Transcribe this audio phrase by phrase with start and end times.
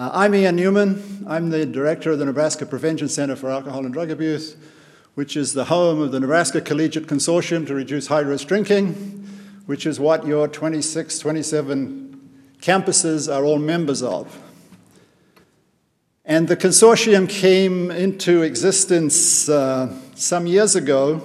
[0.00, 1.26] Uh, I'm Ian Newman.
[1.28, 4.56] I'm the director of the Nebraska Prevention Center for Alcohol and Drug Abuse,
[5.14, 8.94] which is the home of the Nebraska Collegiate Consortium to Reduce High Risk Drinking,
[9.66, 12.30] which is what your 26, 27
[12.62, 14.40] campuses are all members of.
[16.24, 21.20] And the consortium came into existence uh, some years ago,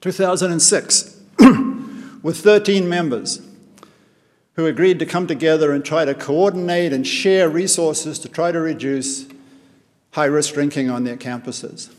[0.00, 1.20] 2006,
[2.24, 3.51] with 13 members
[4.54, 8.60] who agreed to come together and try to coordinate and share resources to try to
[8.60, 9.26] reduce
[10.12, 11.92] high risk drinking on their campuses.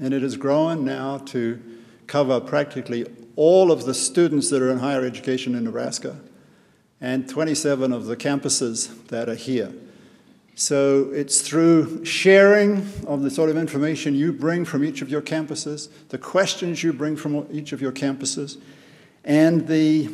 [0.00, 1.62] And it has grown now to
[2.06, 6.18] cover practically all of the students that are in higher education in Nebraska
[7.00, 9.72] and 27 of the campuses that are here.
[10.54, 15.22] So it's through sharing of the sort of information you bring from each of your
[15.22, 18.60] campuses, the questions you bring from each of your campuses,
[19.24, 20.08] and the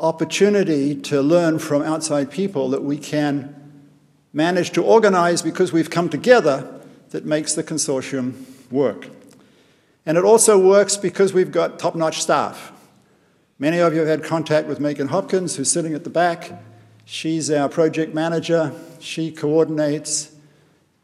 [0.00, 3.54] opportunity to learn from outside people that we can
[4.32, 9.08] manage to organize because we've come together that makes the consortium work.
[10.06, 12.72] And it also works because we've got top notch staff.
[13.58, 16.62] Many of you have had contact with Megan Hopkins, who's sitting at the back.
[17.04, 18.72] She's our project manager.
[19.00, 20.34] She coordinates,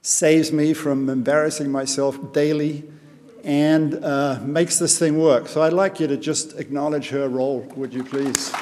[0.01, 2.85] saves me from embarrassing myself daily,
[3.45, 5.49] and uh, makes this thing work.
[5.49, 8.53] So I'd like you to just acknowledge her role, would you please?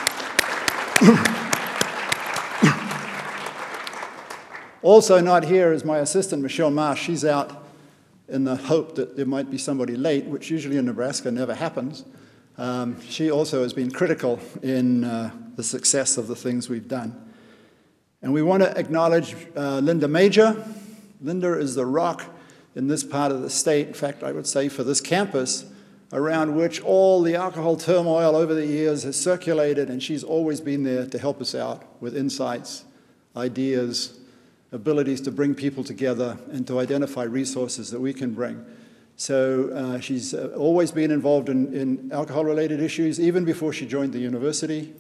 [4.82, 7.02] Also, not here is my assistant, Michelle Marsh.
[7.02, 7.64] She's out
[8.28, 12.04] in the hope that there might be somebody late, which usually in Nebraska never happens.
[12.56, 17.20] Um, she also has been critical in uh, the success of the things we've done.
[18.22, 20.64] And we want to acknowledge uh, Linda Major.
[21.20, 22.24] Linda is the rock
[22.74, 25.64] in this part of the state, in fact, I would say for this campus,
[26.14, 30.84] around which all the alcohol turmoil over the years has circulated, and she's always been
[30.84, 32.84] there to help us out with insights,
[33.36, 34.20] ideas,
[34.70, 38.64] abilities to bring people together, and to identify resources that we can bring.
[39.16, 43.84] So uh, she's uh, always been involved in, in alcohol related issues, even before she
[43.84, 44.94] joined the university.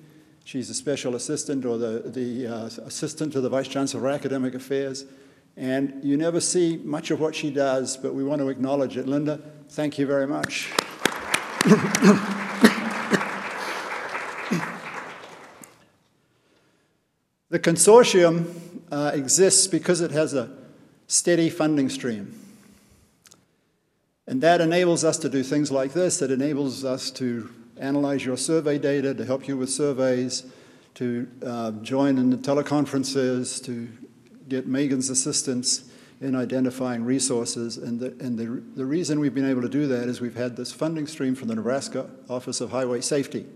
[0.44, 4.54] She's a special assistant or the, the uh, assistant to the Vice Chancellor for Academic
[4.54, 5.04] Affairs.
[5.56, 9.06] And you never see much of what she does, but we want to acknowledge it.
[9.06, 10.72] Linda, thank you very much.
[17.48, 18.54] the consortium
[18.92, 20.50] uh, exists because it has a
[21.06, 22.38] steady funding stream.
[24.26, 26.20] And that enables us to do things like this.
[26.20, 27.48] It enables us to
[27.78, 30.44] analyze your survey data, to help you with surveys,
[30.96, 33.88] to uh, join in the teleconferences, to
[34.50, 35.90] get Megan's assistance
[36.24, 37.76] in identifying resources.
[37.76, 40.56] And, the, and the, the reason we've been able to do that is we've had
[40.56, 43.46] this funding stream from the Nebraska Office of Highway Safety.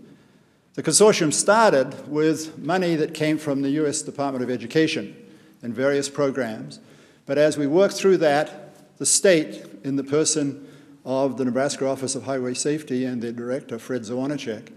[0.75, 4.03] The consortium started with money that came from the U.S.
[4.03, 5.15] Department of Education
[5.63, 6.79] and various programs.
[7.25, 10.67] But as we worked through that, the state, in the person
[11.05, 14.71] of the Nebraska Office of Highway Safety and their director, Fred Zwonechek,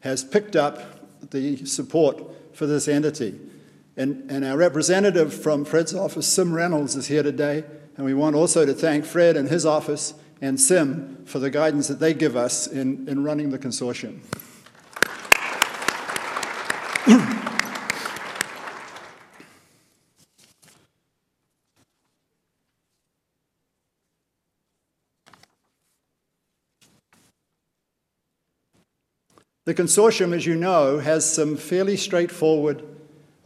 [0.00, 2.22] has picked up the support
[2.54, 3.40] for this entity.
[3.98, 7.64] And, and our representative from Fred's office, Sim Reynolds, is here today.
[7.96, 11.88] And we want also to thank Fred and his office and Sim for the guidance
[11.88, 14.20] that they give us in, in running the consortium.
[29.64, 32.97] The consortium, as you know, has some fairly straightforward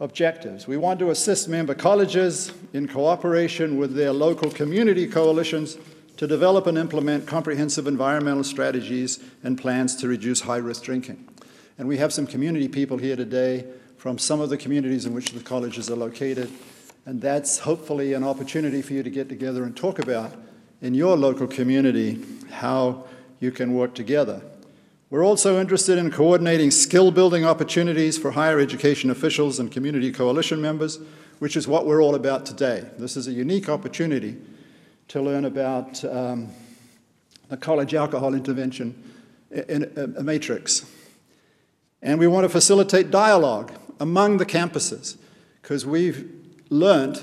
[0.03, 0.67] objectives.
[0.67, 5.77] We want to assist member colleges in cooperation with their local community coalitions
[6.17, 11.25] to develop and implement comprehensive environmental strategies and plans to reduce high risk drinking.
[11.77, 13.65] And we have some community people here today
[13.97, 16.51] from some of the communities in which the colleges are located.
[17.05, 20.33] And that's hopefully an opportunity for you to get together and talk about
[20.81, 22.21] in your local community
[22.51, 23.05] how
[23.39, 24.41] you can work together.
[25.13, 30.59] We're also interested in coordinating skill building opportunities for higher education officials and community coalition
[30.59, 30.97] members,
[31.37, 32.89] which is what we're all about today.
[32.97, 34.37] This is a unique opportunity
[35.09, 36.49] to learn about um,
[37.51, 39.13] a college alcohol intervention
[39.51, 40.83] in a, a matrix.
[42.01, 45.17] And we want to facilitate dialogue among the campuses
[45.61, 46.27] because we've
[46.71, 47.21] learned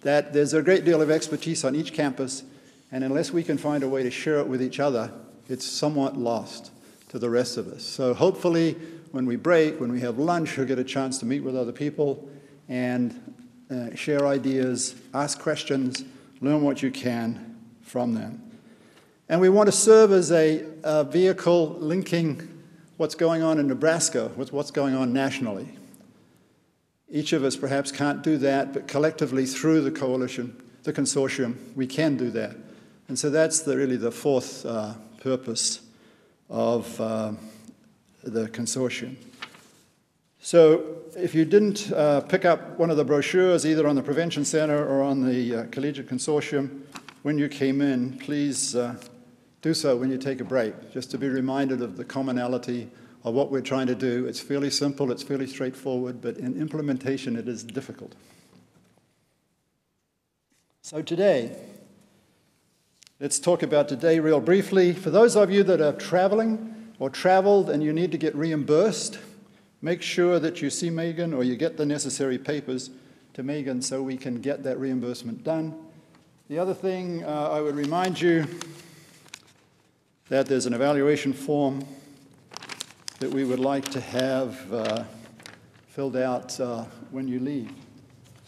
[0.00, 2.44] that there's a great deal of expertise on each campus,
[2.90, 5.12] and unless we can find a way to share it with each other,
[5.50, 6.70] it's somewhat lost
[7.08, 7.82] to the rest of us.
[7.82, 8.76] So hopefully,
[9.12, 11.72] when we break, when we have lunch, you'll get a chance to meet with other
[11.72, 12.28] people
[12.68, 13.34] and
[13.70, 16.04] uh, share ideas, ask questions,
[16.40, 18.42] learn what you can from them.
[19.28, 22.62] And we want to serve as a, a vehicle linking
[22.96, 25.68] what's going on in Nebraska with what's going on nationally.
[27.08, 31.86] Each of us perhaps can't do that, but collectively through the coalition, the consortium, we
[31.86, 32.56] can do that.
[33.08, 35.80] And so that's the, really the fourth uh, purpose
[36.48, 37.32] of uh,
[38.22, 39.16] the consortium.
[40.40, 44.44] So if you didn't uh, pick up one of the brochures, either on the Prevention
[44.44, 46.82] Center or on the uh, Collegiate Consortium,
[47.22, 48.94] when you came in, please uh,
[49.62, 52.88] do so when you take a break, just to be reminded of the commonality
[53.24, 54.26] of what we're trying to do.
[54.26, 58.14] It's fairly simple, it's fairly straightforward, but in implementation it is difficult.
[60.82, 61.56] So today,
[63.20, 64.92] let's talk about today real briefly.
[64.92, 69.18] For those of you that are traveling or traveled and you need to get reimbursed,
[69.82, 72.90] Make sure that you see Megan or you get the necessary papers
[73.34, 75.76] to Megan so we can get that reimbursement done.
[76.48, 78.46] The other thing uh, I would remind you
[80.28, 81.84] that there's an evaluation form
[83.20, 85.04] that we would like to have uh,
[85.88, 87.70] filled out uh, when you leave.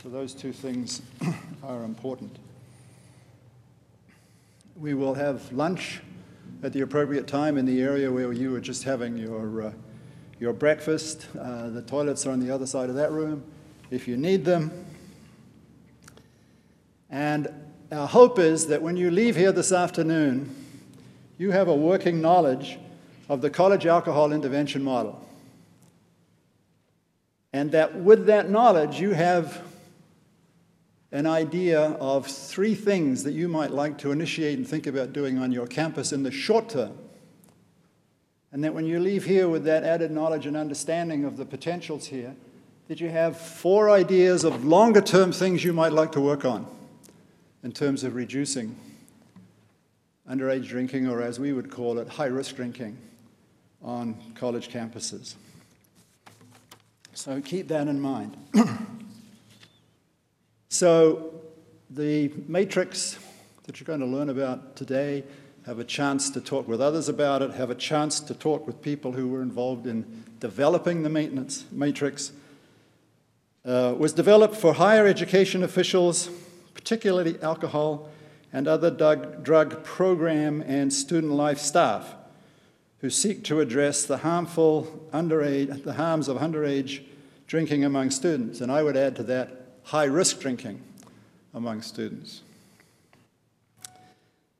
[0.02, 1.02] So those two things
[1.62, 2.36] are important.
[4.78, 6.02] We will have lunch
[6.62, 9.72] at the appropriate time in the area where you were just having your uh,
[10.38, 11.26] your breakfast.
[11.36, 13.42] Uh, the toilets are on the other side of that room
[13.90, 14.70] if you need them.
[17.10, 17.48] And
[17.90, 20.54] our hope is that when you leave here this afternoon,
[21.38, 22.78] you have a working knowledge
[23.28, 25.26] of the college alcohol intervention model.
[27.52, 29.60] And that with that knowledge, you have
[31.10, 35.38] an idea of three things that you might like to initiate and think about doing
[35.38, 36.96] on your campus in the short term.
[38.52, 42.06] And that when you leave here with that added knowledge and understanding of the potentials
[42.06, 42.34] here,
[42.88, 46.66] that you have four ideas of longer term things you might like to work on
[47.62, 48.74] in terms of reducing
[50.28, 52.96] underage drinking, or as we would call it, high risk drinking
[53.82, 55.34] on college campuses.
[57.14, 58.36] So keep that in mind.
[60.68, 61.34] so,
[61.90, 63.18] the matrix
[63.64, 65.24] that you're going to learn about today
[65.66, 68.80] have a chance to talk with others about it, have a chance to talk with
[68.80, 72.32] people who were involved in developing the maintenance matrix.
[73.64, 76.30] Uh, was developed for higher education officials,
[76.72, 78.08] particularly alcohol
[78.52, 82.14] and other drug, drug program and student life staff
[83.00, 87.04] who seek to address the harmful underage, the harms of underage
[87.46, 88.60] drinking among students.
[88.60, 90.78] And I would add to that high risk drinking
[91.54, 92.42] among students.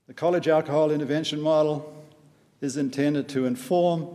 [0.07, 1.95] The college alcohol intervention model
[2.63, 4.09] is intended to inform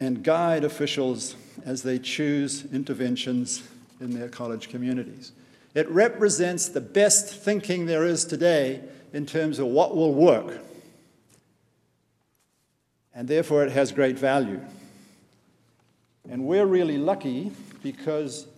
[0.00, 3.62] and guide officials as they choose interventions
[4.00, 5.30] in their college communities.
[5.72, 8.80] It represents the best thinking there is today
[9.12, 10.58] in terms of what will work.
[13.14, 14.60] And therefore, it has great value.
[16.28, 17.52] And we're really lucky
[17.84, 18.48] because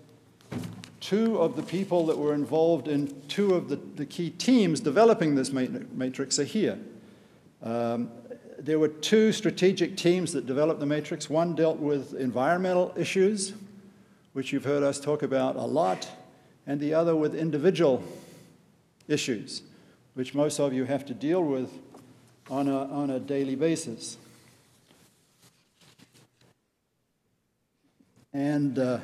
[1.01, 5.35] two of the people that were involved in two of the, the key teams developing
[5.35, 6.79] this matrix are here.
[7.63, 8.11] Um,
[8.59, 11.31] there were two strategic teams that developed the matrix.
[11.31, 13.55] One dealt with environmental issues,
[14.35, 16.09] which you've heard us talk about a lot,
[16.67, 18.05] and the other with individual
[19.09, 19.63] issues,
[20.15, 21.73] which most of you have to deal with
[22.51, 24.19] on a, on a daily basis.
[28.33, 29.01] And uh,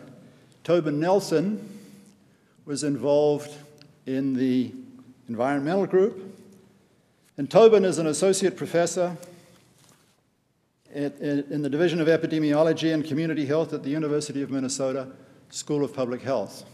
[0.66, 1.78] Toben Nelson,
[2.64, 3.54] was involved
[4.04, 4.72] in the
[5.28, 6.44] environmental group.
[7.38, 9.16] And Toben is an associate professor
[10.92, 15.06] in the Division of Epidemiology and Community Health at the University of Minnesota
[15.50, 16.64] School of Public Health.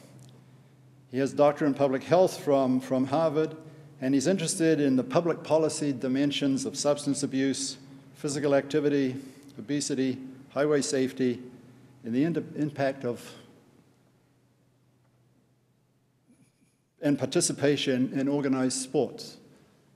[1.11, 3.55] He has a doctorate in public health from, from Harvard,
[4.00, 7.76] and he's interested in the public policy dimensions of substance abuse,
[8.14, 9.17] physical activity,
[9.59, 10.17] obesity,
[10.55, 11.43] highway safety,
[12.05, 13.31] and the impact of
[17.02, 19.37] and participation in organized sports.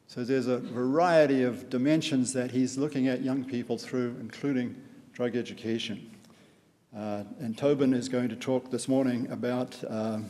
[0.09, 4.77] So there's a variety of dimensions that he's looking at young people through, including
[5.13, 6.11] drug education.
[6.97, 10.27] Uh, and Toben is going to talk this morning about um,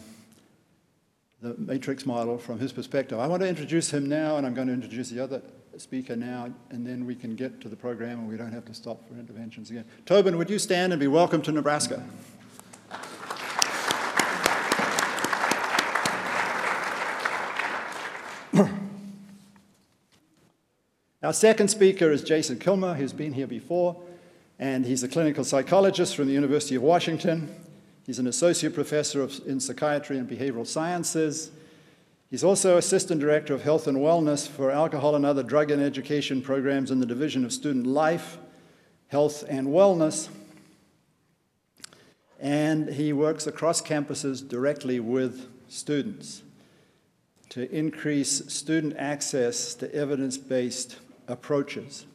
[1.42, 3.18] the matrix model from his perspective.
[3.18, 5.42] I want to introduce him now, and I'm going to introduce the other
[5.76, 8.74] speaker now, and then we can get to the program and we don't have to
[8.74, 9.84] stop for interventions again.
[10.06, 12.02] Toben, would you stand and be welcome to Nebraska?
[21.26, 24.00] Our second speaker is Jason Kilmer, who's been here before,
[24.60, 27.52] and he's a clinical psychologist from the University of Washington.
[28.04, 31.50] He's an associate professor of, in psychiatry and behavioral sciences.
[32.30, 36.42] He's also assistant director of health and wellness for alcohol and other drug and education
[36.42, 38.38] programs in the Division of Student Life,
[39.08, 40.28] Health, and Wellness.
[42.38, 46.44] and he works across campuses directly with students
[47.48, 52.06] to increase student access to evidence based approaches.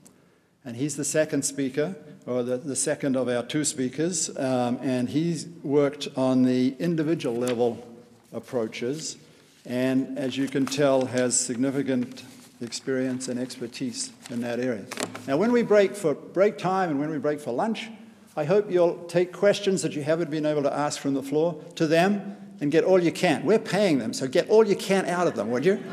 [0.64, 5.10] And he's the second speaker, or the, the second of our two speakers, um, and
[5.10, 7.88] he's worked on the individual level
[8.32, 9.18] approaches,
[9.66, 12.24] and as you can tell, has significant
[12.62, 14.86] experience and expertise in that area.
[15.28, 17.90] Now, when we break for break time and when we break for lunch,
[18.36, 21.62] I hope you'll take questions that you haven't been able to ask from the floor
[21.76, 23.44] to them and get all you can.
[23.44, 25.84] We're paying them, so get all you can out of them, would you?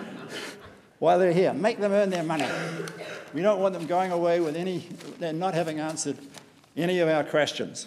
[0.99, 2.47] While they're here, make them earn their money.
[3.35, 4.89] We don't want them going away with any,
[5.21, 6.17] not having answered
[6.77, 7.87] any of our questions.